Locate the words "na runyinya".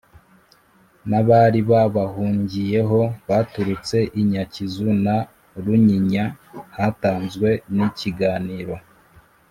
5.05-6.25